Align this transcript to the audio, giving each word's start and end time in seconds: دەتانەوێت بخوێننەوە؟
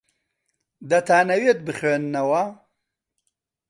دەتانەوێت 0.89 1.59
بخوێننەوە؟ 1.67 2.43